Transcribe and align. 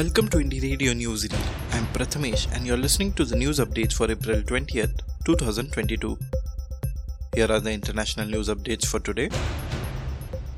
Welcome 0.00 0.28
to 0.28 0.38
Indie 0.38 0.62
Radio 0.62 0.92
Newsreel. 0.94 1.40
I'm 1.72 1.86
Prathamesh 1.94 2.50
and 2.54 2.66
you're 2.66 2.78
listening 2.78 3.12
to 3.18 3.24
the 3.26 3.36
news 3.36 3.58
updates 3.58 3.92
for 3.92 4.10
April 4.10 4.40
20th, 4.40 5.00
2022. 5.26 6.16
Here 7.34 7.52
are 7.52 7.60
the 7.60 7.70
international 7.70 8.26
news 8.26 8.48
updates 8.48 8.86
for 8.86 8.98
today. 8.98 9.28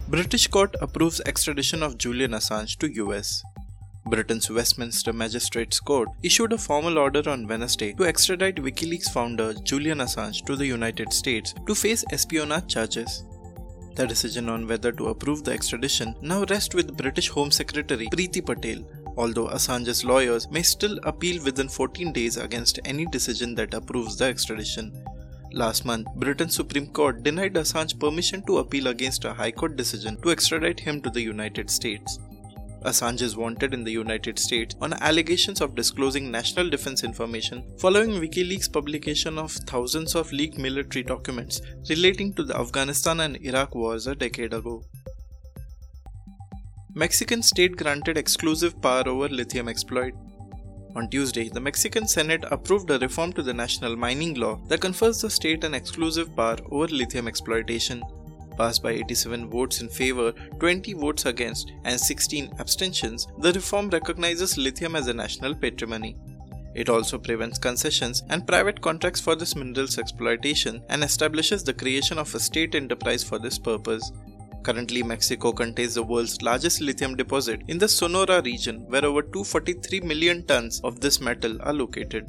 British 0.06 0.46
court 0.46 0.76
approves 0.80 1.20
extradition 1.26 1.82
of 1.82 1.98
Julian 1.98 2.30
Assange 2.38 2.78
to 2.78 2.92
US. 3.04 3.42
Britain's 4.06 4.48
Westminster 4.48 5.12
Magistrates 5.12 5.80
Court 5.80 6.08
issued 6.22 6.52
a 6.52 6.58
formal 6.58 6.96
order 6.96 7.28
on 7.28 7.48
Wednesday 7.48 7.92
to 7.94 8.06
extradite 8.06 8.62
WikiLeaks 8.68 9.10
founder 9.10 9.54
Julian 9.64 9.98
Assange 9.98 10.46
to 10.46 10.54
the 10.54 10.66
United 10.66 11.12
States 11.12 11.52
to 11.66 11.74
face 11.74 12.04
espionage 12.12 12.68
charges. 12.68 13.24
The 13.96 14.06
decision 14.06 14.48
on 14.48 14.68
whether 14.68 14.92
to 14.92 15.08
approve 15.08 15.42
the 15.42 15.52
extradition 15.52 16.14
now 16.22 16.44
rests 16.44 16.76
with 16.76 16.96
British 16.96 17.28
Home 17.30 17.50
Secretary 17.50 18.06
Priti 18.06 18.40
Patel, 18.40 18.86
although 19.16 19.48
Assange's 19.48 20.04
lawyers 20.04 20.50
may 20.50 20.62
still 20.62 20.98
appeal 21.02 21.42
within 21.44 21.68
14 21.68 22.12
days 22.12 22.36
against 22.36 22.80
any 22.84 23.06
decision 23.06 23.54
that 23.54 23.74
approves 23.74 24.16
the 24.16 24.24
extradition. 24.24 24.92
Last 25.52 25.84
month, 25.84 26.08
Britain's 26.16 26.54
Supreme 26.54 26.86
Court 26.86 27.22
denied 27.22 27.54
Assange 27.54 27.98
permission 28.00 28.42
to 28.46 28.58
appeal 28.58 28.86
against 28.86 29.24
a 29.24 29.34
High 29.34 29.50
Court 29.50 29.76
decision 29.76 30.16
to 30.22 30.30
extradite 30.30 30.80
him 30.80 31.02
to 31.02 31.10
the 31.10 31.20
United 31.20 31.68
States. 31.68 32.18
Assange 32.84 33.22
is 33.22 33.36
wanted 33.36 33.74
in 33.74 33.84
the 33.84 33.92
United 33.92 34.38
States 34.38 34.74
on 34.80 34.94
allegations 34.94 35.60
of 35.60 35.76
disclosing 35.76 36.30
national 36.30 36.68
defense 36.68 37.04
information 37.04 37.62
following 37.78 38.10
WikiLeaks 38.10 38.72
publication 38.72 39.38
of 39.38 39.52
thousands 39.52 40.16
of 40.16 40.32
leaked 40.32 40.58
military 40.58 41.04
documents 41.04 41.60
relating 41.88 42.32
to 42.34 42.42
the 42.42 42.58
Afghanistan 42.58 43.20
and 43.20 43.36
Iraq 43.36 43.74
wars 43.76 44.08
a 44.08 44.16
decade 44.16 44.52
ago. 44.52 44.82
Mexican 46.94 47.42
state 47.42 47.76
granted 47.76 48.18
exclusive 48.18 48.80
power 48.82 49.08
over 49.08 49.28
lithium 49.28 49.68
exploit. 49.68 50.14
On 50.94 51.08
Tuesday, 51.08 51.48
the 51.48 51.60
Mexican 51.60 52.06
Senate 52.06 52.44
approved 52.50 52.90
a 52.90 52.98
reform 52.98 53.32
to 53.32 53.42
the 53.42 53.54
national 53.54 53.96
mining 53.96 54.34
law 54.34 54.60
that 54.68 54.82
confers 54.82 55.20
the 55.20 55.30
state 55.30 55.64
an 55.64 55.74
exclusive 55.74 56.36
power 56.36 56.58
over 56.70 56.88
lithium 56.88 57.28
exploitation 57.28 58.02
passed 58.56 58.82
by 58.82 58.92
87 58.92 59.48
votes 59.48 59.80
in 59.80 59.88
favor, 59.88 60.32
20 60.58 60.92
votes 60.94 61.26
against, 61.26 61.72
and 61.84 61.98
16 61.98 62.52
abstentions, 62.58 63.26
the 63.38 63.52
reform 63.52 63.88
recognizes 63.90 64.58
lithium 64.58 64.94
as 64.94 65.08
a 65.08 65.14
national 65.14 65.54
patrimony. 65.54 66.16
It 66.74 66.88
also 66.88 67.18
prevents 67.18 67.58
concessions 67.58 68.22
and 68.30 68.46
private 68.46 68.80
contracts 68.80 69.20
for 69.20 69.34
this 69.34 69.54
mineral's 69.54 69.98
exploitation 69.98 70.82
and 70.88 71.04
establishes 71.04 71.62
the 71.62 71.74
creation 71.74 72.18
of 72.18 72.34
a 72.34 72.40
state 72.40 72.74
enterprise 72.74 73.22
for 73.22 73.38
this 73.38 73.58
purpose. 73.58 74.10
Currently, 74.62 75.02
Mexico 75.02 75.52
contains 75.52 75.94
the 75.94 76.02
world's 76.04 76.40
largest 76.40 76.80
lithium 76.80 77.16
deposit 77.16 77.62
in 77.66 77.78
the 77.78 77.88
Sonora 77.88 78.40
region, 78.42 78.84
where 78.88 79.04
over 79.04 79.22
243 79.22 80.00
million 80.00 80.46
tons 80.46 80.80
of 80.84 81.00
this 81.00 81.20
metal 81.20 81.60
are 81.62 81.72
located. 81.72 82.26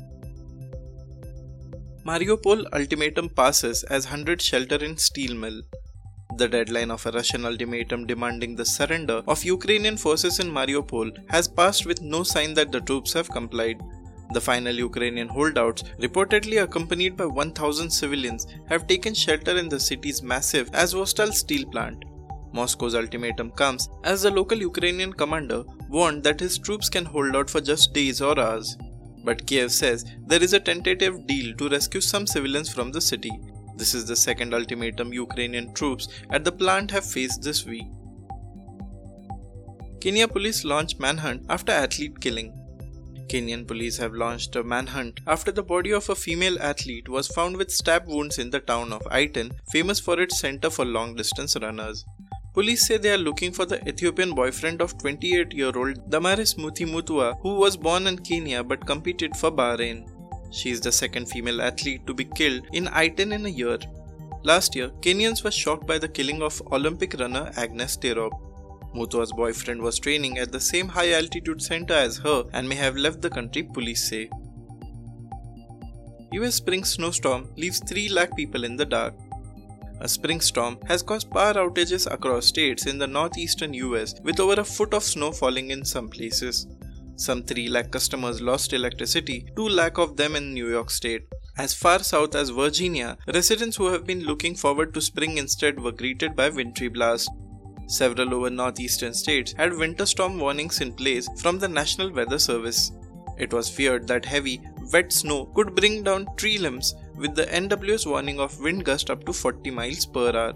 Mariupol 2.06 2.66
ultimatum 2.74 3.30
passes 3.30 3.84
as 3.84 4.06
100 4.06 4.42
shelter 4.42 4.76
in 4.84 4.98
steel 4.98 5.36
mill. 5.36 5.62
The 6.38 6.48
deadline 6.48 6.90
of 6.90 7.06
a 7.06 7.12
Russian 7.12 7.46
ultimatum 7.46 8.08
demanding 8.08 8.56
the 8.56 8.66
surrender 8.66 9.22
of 9.28 9.44
Ukrainian 9.44 9.96
forces 9.96 10.40
in 10.40 10.48
Mariupol 10.48 11.12
has 11.30 11.48
passed 11.48 11.86
with 11.86 12.02
no 12.02 12.24
sign 12.24 12.56
that 12.56 12.72
the 12.72 12.82
troops 12.82 13.14
have 13.14 13.30
complied. 13.30 13.80
The 14.34 14.42
final 14.42 14.74
Ukrainian 14.74 15.28
holdouts, 15.28 15.84
reportedly 16.00 16.64
accompanied 16.64 17.16
by 17.16 17.28
1,000 17.28 17.92
civilians, 17.92 18.48
have 18.68 18.88
taken 18.88 19.14
shelter 19.14 19.56
in 19.58 19.70
the 19.70 19.80
city's 19.80 20.24
massive 20.24 20.72
Azovstal 20.72 21.32
steel 21.32 21.70
plant. 21.70 22.04
Moscow's 22.54 22.96
ultimatum 22.96 23.52
comes 23.52 23.90
as 24.04 24.22
the 24.22 24.32
local 24.32 24.58
Ukrainian 24.58 25.12
commander 25.12 25.64
warned 25.90 26.24
that 26.24 26.40
his 26.40 26.58
troops 26.58 26.90
can 26.90 27.06
hold 27.06 27.36
out 27.36 27.50
for 27.50 27.62
just 27.62 27.94
days 27.94 28.22
or 28.22 28.40
hours. 28.40 28.78
But 29.26 29.46
Kiev 29.48 29.72
says 29.72 30.06
there 30.28 30.44
is 30.44 30.54
a 30.54 30.60
tentative 30.60 31.26
deal 31.28 31.56
to 31.56 31.70
rescue 31.70 32.02
some 32.02 32.28
civilians 32.28 32.72
from 32.72 32.92
the 32.92 33.02
city. 33.02 33.32
This 33.76 33.94
is 33.94 34.06
the 34.06 34.16
second 34.16 34.54
ultimatum 34.54 35.14
Ukrainian 35.14 35.74
troops 35.74 36.08
at 36.30 36.44
the 36.44 36.52
plant 36.52 36.92
have 36.92 37.06
faced 37.06 37.42
this 37.42 37.66
week. 37.66 37.88
Kenya 40.00 40.28
police 40.28 40.64
launch 40.64 41.00
manhunt 41.00 41.46
after 41.50 41.72
athlete 41.72 42.20
killing. 42.20 42.54
Kenyan 43.28 43.66
police 43.68 43.98
have 43.98 44.14
launched 44.14 44.56
a 44.58 44.64
manhunt 44.64 45.20
after 45.26 45.52
the 45.52 45.64
body 45.64 45.92
of 45.92 46.10
a 46.10 46.16
female 46.16 46.58
athlete 46.60 47.08
was 47.10 47.28
found 47.28 47.58
with 47.58 47.72
stab 47.72 48.06
wounds 48.08 48.38
in 48.38 48.50
the 48.50 48.60
town 48.60 48.94
of 48.94 49.02
Iten, 49.06 49.52
famous 49.72 50.00
for 50.00 50.20
its 50.20 50.40
center 50.40 50.70
for 50.70 50.86
long 50.86 51.16
distance 51.16 51.56
runners. 51.60 52.06
Police 52.54 52.86
say 52.86 52.98
they 52.98 53.12
are 53.12 53.18
looking 53.18 53.52
for 53.52 53.66
the 53.66 53.80
Ethiopian 53.90 54.36
boyfriend 54.36 54.80
of 54.80 54.96
28 55.00 55.54
year 55.54 55.76
old 55.76 56.08
Damaris 56.12 56.54
Muthee 56.54 56.86
Mutua, 56.86 57.36
who 57.42 57.56
was 57.56 57.76
born 57.76 58.06
in 58.06 58.20
Kenya 58.20 58.64
but 58.64 58.86
competed 58.86 59.36
for 59.36 59.50
Bahrain. 59.50 60.08
She 60.52 60.70
is 60.70 60.80
the 60.80 60.92
second 60.92 61.26
female 61.26 61.64
athlete 61.64 62.06
to 62.06 62.14
be 62.14 62.26
killed 62.26 62.68
in 62.72 62.86
Iten 62.86 63.34
in 63.34 63.48
a 63.48 63.50
year. 63.50 63.80
Last 64.44 64.76
year, 64.76 64.90
Kenyans 65.02 65.44
were 65.44 65.50
shocked 65.50 65.88
by 65.88 65.98
the 65.98 66.08
killing 66.08 66.44
of 66.44 66.62
Olympic 66.72 67.16
runner 67.20 67.52
Agnes 67.58 67.98
Tirop. 67.98 68.34
Mutua's 68.94 69.32
boyfriend 69.32 69.82
was 69.82 69.98
training 69.98 70.38
at 70.38 70.52
the 70.52 70.60
same 70.60 70.88
high 70.88 71.12
altitude 71.14 71.60
center 71.60 71.96
as 71.96 72.18
her 72.18 72.44
and 72.54 72.70
may 72.70 72.76
have 72.76 72.96
left 72.96 73.24
the 73.24 73.32
country, 73.32 73.64
police 73.64 74.08
say. 74.08 74.30
US 76.34 76.54
spring 76.54 76.84
snowstorm 76.84 77.50
leaves 77.58 77.80
3 77.80 78.10
lakh 78.10 78.36
people 78.36 78.64
in 78.64 78.76
the 78.76 78.86
dark. 78.86 79.16
A 80.04 80.10
spring 80.10 80.42
storm 80.42 80.78
has 80.86 81.02
caused 81.02 81.32
power 81.32 81.54
outages 81.54 82.12
across 82.12 82.48
states 82.48 82.88
in 82.88 82.98
the 82.98 83.08
northeastern 83.08 83.74
US 83.74 84.16
with 84.22 84.38
over 84.42 84.60
a 84.60 84.64
foot 84.66 84.94
of 84.94 85.02
snow 85.02 85.32
falling 85.32 85.72
in 85.72 85.86
some 85.86 86.10
places. 86.10 86.68
Some 87.16 87.44
3 87.44 87.70
lakh 87.70 87.90
customers 87.90 88.42
lost 88.42 88.74
electricity, 88.74 89.46
2 89.56 89.70
lakh 89.70 89.98
of 89.98 90.18
them 90.18 90.36
in 90.36 90.54
New 90.54 90.70
York 90.70 90.90
State. 90.90 91.26
As 91.58 91.74
far 91.74 92.00
south 92.00 92.36
as 92.36 92.50
Virginia, 92.50 93.18
residents 93.34 93.78
who 93.78 93.88
have 93.88 94.06
been 94.06 94.26
looking 94.26 94.56
forward 94.56 94.94
to 94.94 95.00
spring 95.00 95.38
instead 95.38 95.80
were 95.80 95.94
greeted 95.94 96.36
by 96.36 96.50
wintry 96.50 96.90
blasts. 96.90 97.30
Several 97.88 98.34
over 98.34 98.50
northeastern 98.50 99.14
states 99.14 99.54
had 99.54 99.78
winter 99.78 100.06
storm 100.06 100.38
warnings 100.38 100.82
in 100.82 100.92
place 100.92 101.30
from 101.42 101.60
the 101.60 101.70
National 101.70 102.12
Weather 102.12 102.40
Service. 102.40 102.92
It 103.38 103.54
was 103.54 103.70
feared 103.70 104.10
that 104.10 104.26
heavy, 104.26 104.60
wet 104.92 105.14
snow 105.14 105.46
could 105.56 105.76
bring 105.76 106.04
down 106.04 106.28
tree 106.36 106.58
limbs, 106.58 106.94
with 107.16 107.36
the 107.36 107.46
NWS 107.46 108.06
warning 108.06 108.40
of 108.40 108.60
wind 108.60 108.86
gust 108.86 109.10
up 109.10 109.26
to 109.26 109.34
40 109.34 109.72
miles 109.72 110.06
per 110.06 110.36
hour. 110.36 110.54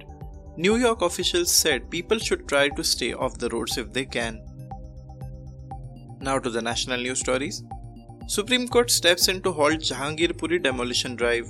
New 0.57 0.75
York 0.77 1.01
officials 1.01 1.51
said 1.51 1.89
people 1.91 2.17
should 2.17 2.47
try 2.47 2.67
to 2.69 2.83
stay 2.83 3.13
off 3.13 3.37
the 3.37 3.49
roads 3.49 3.77
if 3.77 3.93
they 3.93 4.05
can. 4.05 4.41
Now 6.19 6.39
to 6.39 6.49
the 6.49 6.61
national 6.61 6.97
news 6.97 7.19
stories. 7.19 7.63
Supreme 8.27 8.67
Court 8.67 8.89
steps 8.89 9.27
in 9.27 9.41
to 9.43 9.51
halt 9.51 9.79
Jahangirpuri 9.79 10.61
demolition 10.63 11.15
drive. 11.15 11.47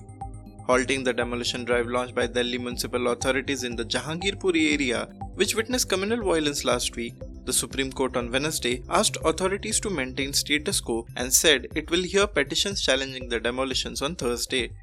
Halting 0.66 1.06
the 1.06 1.14
demolition 1.14 1.64
drive 1.64 1.88
launched 1.88 2.14
by 2.14 2.28
Delhi 2.28 2.58
municipal 2.58 3.08
authorities 3.08 3.64
in 3.64 3.78
the 3.78 3.86
Jahangirpuri 3.86 4.74
area, 4.74 5.08
which 5.36 5.56
witnessed 5.56 5.88
communal 5.90 6.22
violence 6.22 6.66
last 6.66 6.98
week, 6.98 7.16
the 7.46 7.54
Supreme 7.54 7.94
Court 7.94 8.18
on 8.18 8.30
Wednesday 8.30 8.84
asked 8.90 9.18
authorities 9.24 9.80
to 9.80 9.90
maintain 9.90 10.34
status 10.34 10.82
quo 10.82 11.08
and 11.16 11.34
said 11.34 11.68
it 11.76 11.90
will 11.90 12.04
hear 12.04 12.28
petitions 12.28 12.82
challenging 12.82 13.30
the 13.30 13.40
demolitions 13.40 14.02
on 14.02 14.16
Thursday 14.16 14.74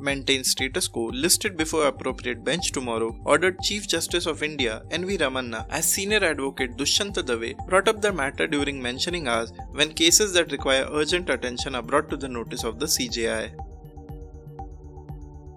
maintain 0.00 0.44
status 0.44 0.88
quo 0.88 1.06
listed 1.06 1.56
before 1.56 1.86
appropriate 1.86 2.44
bench 2.44 2.72
tomorrow 2.72 3.16
ordered 3.24 3.60
Chief 3.60 3.88
Justice 3.88 4.26
of 4.26 4.42
India 4.42 4.82
N.V. 4.90 5.18
Ramana 5.18 5.66
as 5.70 5.92
senior 5.92 6.22
advocate 6.24 6.76
Dushyanta 6.76 7.24
Dave 7.24 7.56
brought 7.66 7.88
up 7.88 8.00
the 8.00 8.12
matter 8.12 8.46
during 8.46 8.80
mentioning 8.80 9.28
hours 9.28 9.52
when 9.72 9.92
cases 9.92 10.32
that 10.34 10.52
require 10.52 10.86
urgent 10.92 11.30
attention 11.30 11.74
are 11.74 11.82
brought 11.82 12.08
to 12.10 12.16
the 12.16 12.28
notice 12.28 12.64
of 12.64 12.78
the 12.78 12.86
CJI. 12.86 13.50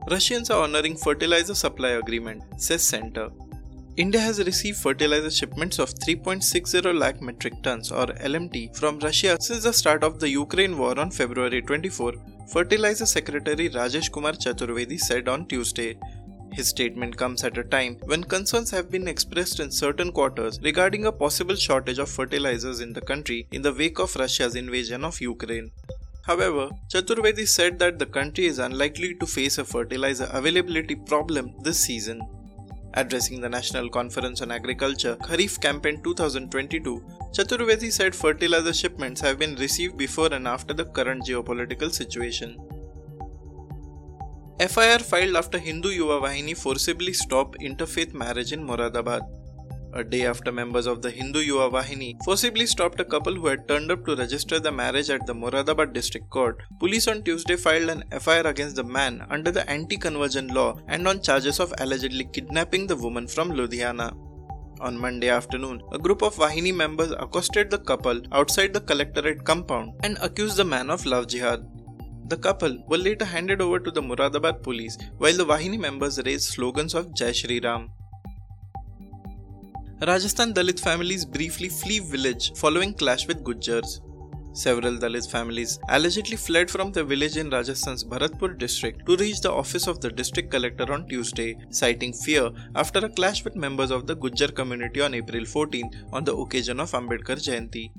Russians 0.09 0.49
are 0.49 0.63
honoring 0.63 0.97
fertilizer 0.97 1.53
supply 1.53 1.89
agreement, 1.89 2.44
says 2.57 2.81
Center. 2.81 3.29
India 3.97 4.21
has 4.21 4.39
received 4.39 4.77
fertilizer 4.77 5.29
shipments 5.29 5.77
of 5.77 5.94
3.60 5.94 6.97
lakh 6.97 7.21
metric 7.21 7.61
tons 7.61 7.91
or 7.91 8.07
LMT 8.07 8.75
from 8.75 8.97
Russia 8.99 9.37
since 9.39 9.63
the 9.63 9.73
start 9.73 10.03
of 10.03 10.19
the 10.19 10.29
Ukraine 10.29 10.77
war 10.77 10.97
on 10.97 11.11
February 11.11 11.61
24, 11.61 12.13
Fertilizer 12.51 13.06
Secretary 13.06 13.69
Rajesh 13.69 14.12
Kumar 14.12 14.33
Chaturvedi 14.33 15.00
said 15.00 15.30
on 15.30 15.45
Tuesday. 15.45 15.98
His 16.51 16.68
statement 16.68 17.15
comes 17.15 17.45
at 17.45 17.57
a 17.57 17.63
time 17.63 17.95
when 18.03 18.25
concerns 18.25 18.69
have 18.71 18.92
been 18.92 19.07
expressed 19.07 19.62
in 19.62 19.71
certain 19.71 20.12
quarters 20.12 20.59
regarding 20.62 21.06
a 21.06 21.13
possible 21.13 21.56
shortage 21.56 21.98
of 21.98 22.09
fertilizers 22.09 22.81
in 22.81 22.92
the 22.92 23.00
country 23.00 23.48
in 23.53 23.62
the 23.62 23.71
wake 23.71 24.00
of 24.00 24.18
Russia's 24.18 24.57
invasion 24.57 25.06
of 25.06 25.21
Ukraine. 25.21 25.71
However, 26.24 26.69
Chaturvedi 26.94 27.48
said 27.48 27.80
that 27.80 28.00
the 28.00 28.06
country 28.06 28.48
is 28.48 28.59
unlikely 28.59 29.15
to 29.15 29.25
face 29.25 29.57
a 29.57 29.63
fertilizer 29.63 30.27
availability 30.33 30.95
problem 30.95 31.54
this 31.63 31.80
season. 31.80 32.21
Addressing 32.95 33.39
the 33.39 33.47
National 33.47 33.89
Conference 33.89 34.42
on 34.42 34.51
Agriculture 34.51 35.15
Kharif 35.21 35.62
Campaign 35.62 36.04
2022, 36.04 37.01
Chaturvedi 37.33 37.89
said 37.94 38.13
fertilizer 38.13 38.74
shipments 38.74 39.22
have 39.22 39.39
been 39.39 39.56
received 39.56 39.98
before 39.98 40.33
and 40.33 40.45
after 40.45 40.74
the 40.74 40.83
current 40.83 41.25
geopolitical 41.25 41.89
situation. 41.89 42.57
FIR 44.60 45.00
filed 45.00 45.38
after 45.38 45.57
Hindu 45.57 45.89
Yuva 45.89 46.22
Vahini 46.22 46.57
forcibly 46.57 47.13
stopped 47.13 47.57
interfaith 47.62 48.13
marriage 48.13 48.51
in 48.51 48.68
Moradabad. 48.68 49.22
A 49.94 50.04
day 50.04 50.25
after 50.25 50.51
members 50.51 50.86
of 50.86 51.01
the 51.01 51.10
Hindu 51.10 51.42
Yuva 51.42 51.72
Vahini 51.72 52.22
forcibly 52.25 52.66
stopped 52.66 53.00
a 53.00 53.06
couple 53.06 53.33
who 53.33 53.48
had 53.48 53.66
turned 53.66 53.92
up 53.92 54.06
to 54.06 54.16
register 54.16 54.60
the 54.60 54.72
marriage 54.72 55.10
at 55.10 55.25
the 55.25 55.33
Moradabad 55.33 55.94
district 55.94 56.30
court, 56.30 56.62
police 56.80 57.07
on 57.07 57.24
Tuesday 57.24 57.56
filed 57.56 57.89
an 57.89 58.04
FIR 58.19 58.45
against 58.48 58.75
the 58.75 58.83
man 58.83 59.25
under 59.30 59.51
the 59.51 59.69
anti 59.69 59.95
conversion 59.95 60.50
law 60.50 60.78
and 60.89 61.07
on 61.07 61.22
charges 61.22 61.62
of 61.62 61.74
allegedly 61.80 62.25
kidnapping 62.25 62.88
the 62.88 62.95
woman 62.95 63.25
from 63.25 63.51
Ludhiana. 63.51 64.13
On 64.81 64.98
Monday 64.98 65.30
afternoon, 65.30 65.83
a 65.92 66.00
group 66.00 66.24
of 66.24 66.36
Vahini 66.36 66.74
members 66.74 67.12
accosted 67.12 67.69
the 67.69 67.78
couple 67.78 68.19
outside 68.31 68.74
the 68.74 68.81
collectorate 68.81 69.44
compound 69.45 69.94
and 70.01 70.18
accused 70.24 70.57
the 70.57 70.66
man 70.66 70.89
of 70.89 71.06
love 71.06 71.28
jihad. 71.28 71.68
The 72.30 72.38
couple 72.38 72.83
were 72.88 72.98
later 72.98 73.24
handed 73.24 73.62
over 73.62 73.78
to 73.78 73.92
the 73.92 74.01
Moradabad 74.01 74.63
police 74.63 74.98
while 75.19 75.38
the 75.38 75.45
Vahini 75.45 75.80
members 75.80 76.19
raised 76.25 76.50
slogans 76.50 76.95
of 76.95 77.13
Jai 77.13 77.31
Shri 77.31 77.60
Ram. 77.60 77.92
Rajasthan 80.01 80.51
Dalit 80.51 80.80
families 80.80 81.25
briefly 81.25 81.69
flee 81.69 82.00
village 82.00 82.51
following 82.56 82.95
clash 82.95 83.28
with 83.28 83.44
Gujjars. 83.44 84.00
Several 84.53 84.98
Dalit 84.98 85.31
families 85.31 85.80
allegedly 85.88 86.36
fled 86.36 86.69
from 86.69 86.92
the 86.92 87.06
village 87.06 87.38
in 87.38 87.50
Rajasthan's 87.50 88.03
Bharatpur 88.03 88.57
district 88.57 89.06
to 89.06 89.15
reach 89.15 89.39
the 89.39 89.51
office 89.51 89.88
of 89.88 90.01
the 90.01 90.12
district 90.12 90.51
collector 90.51 90.92
on 90.92 91.07
Tuesday, 91.07 91.57
citing 91.69 92.12
fear 92.12 92.51
after 92.75 93.00
a 93.00 93.09
clash 93.09 93.45
with 93.45 93.56
members 93.56 93.92
of 93.92 94.07
the 94.07 94.15
Gujjar 94.15 94.53
community 94.53 95.00
on 95.00 95.13
April 95.13 95.45
14 95.45 95.89
on 96.12 96.25
the 96.25 96.36
occasion 96.36 96.81
of 96.81 96.92
Ambedkar 96.92 97.38
Jayanti. 97.38 97.92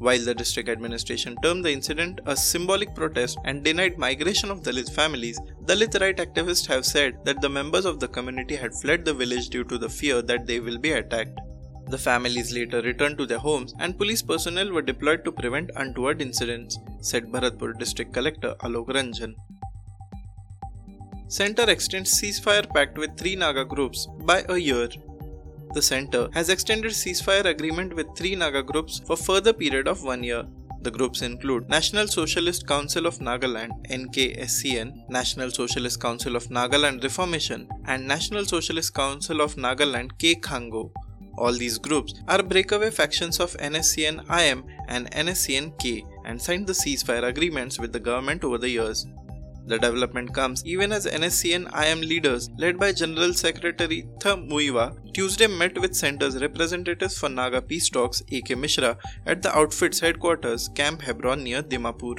While 0.00 0.20
the 0.20 0.34
district 0.34 0.68
administration 0.68 1.36
termed 1.42 1.64
the 1.64 1.72
incident 1.72 2.20
a 2.26 2.36
symbolic 2.36 2.94
protest 2.94 3.38
and 3.46 3.64
denied 3.64 3.96
migration 3.96 4.50
of 4.50 4.62
Dalit 4.62 4.90
families, 4.90 5.40
Dalit 5.64 5.98
right 5.98 6.16
activists 6.16 6.66
have 6.66 6.84
said 6.84 7.24
that 7.24 7.40
the 7.40 7.48
members 7.48 7.86
of 7.86 8.00
the 8.00 8.08
community 8.08 8.56
had 8.56 8.74
fled 8.74 9.06
the 9.06 9.14
village 9.14 9.48
due 9.48 9.64
to 9.64 9.78
the 9.78 9.88
fear 9.88 10.20
that 10.20 10.46
they 10.46 10.60
will 10.60 10.78
be 10.78 10.92
attacked. 10.92 11.38
The 11.90 11.98
families 11.98 12.52
later 12.52 12.80
returned 12.80 13.18
to 13.18 13.26
their 13.26 13.38
homes 13.38 13.74
and 13.78 13.98
police 13.98 14.22
personnel 14.22 14.72
were 14.72 14.82
deployed 14.82 15.24
to 15.24 15.32
prevent 15.32 15.70
untoward 15.76 16.22
incidents, 16.22 16.78
said 17.00 17.30
Bharatpur 17.32 17.78
District 17.78 18.12
Collector 18.12 18.54
Alok 18.60 18.88
Ranjan. 18.88 19.34
Center 21.28 21.68
extends 21.68 22.20
ceasefire 22.20 22.72
pact 22.74 22.98
with 22.98 23.16
three 23.16 23.36
Naga 23.36 23.64
groups 23.64 24.08
by 24.24 24.44
a 24.48 24.56
year 24.56 24.88
the 25.72 25.82
center 25.82 26.28
has 26.32 26.48
extended 26.48 26.90
ceasefire 26.90 27.44
agreement 27.44 27.94
with 27.94 28.16
three 28.16 28.34
Naga 28.34 28.60
groups 28.60 29.00
for 29.06 29.16
further 29.16 29.52
period 29.52 29.86
of 29.86 30.02
one 30.02 30.24
year. 30.24 30.44
The 30.82 30.90
groups 30.90 31.22
include 31.22 31.68
National 31.68 32.08
Socialist 32.08 32.66
Council 32.66 33.06
of 33.06 33.18
Nagaland 33.18 33.86
NKSCN, 33.88 35.08
National 35.08 35.52
Socialist 35.52 36.00
Council 36.00 36.34
of 36.34 36.48
Nagaland 36.48 37.04
Reformation, 37.04 37.68
and 37.84 38.08
National 38.08 38.44
Socialist 38.46 38.94
Council 38.94 39.40
of 39.40 39.54
Nagaland 39.54 40.10
KCONGO. 40.18 40.90
All 41.40 41.52
these 41.52 41.78
groups 41.78 42.12
are 42.28 42.42
breakaway 42.42 42.90
factions 42.90 43.40
of 43.40 43.56
NSCN 43.56 44.16
IM 44.40 44.64
and 44.88 45.10
NSCN 45.10 45.78
K 45.78 46.04
and 46.26 46.40
signed 46.40 46.66
the 46.66 46.74
ceasefire 46.74 47.24
agreements 47.28 47.78
with 47.78 47.92
the 47.94 47.98
government 48.08 48.44
over 48.44 48.58
the 48.58 48.68
years. 48.68 49.06
The 49.66 49.78
development 49.78 50.34
comes 50.34 50.64
even 50.66 50.92
as 50.92 51.06
NSCN 51.06 51.64
IM 51.82 52.02
leaders, 52.02 52.50
led 52.58 52.78
by 52.78 52.92
General 52.92 53.32
Secretary 53.32 54.02
Th 54.22 54.36
Muivah, 54.36 55.14
Tuesday 55.14 55.46
met 55.46 55.80
with 55.80 55.96
center's 55.96 56.40
representatives 56.42 57.16
for 57.16 57.30
Naga 57.30 57.62
peace 57.62 57.88
talks 57.88 58.22
AK 58.30 58.58
Mishra 58.58 58.98
at 59.26 59.40
the 59.40 59.56
outfit's 59.56 60.00
headquarters, 60.00 60.68
Camp 60.68 61.00
Hebron 61.00 61.42
near 61.42 61.62
Dimapur. 61.62 62.18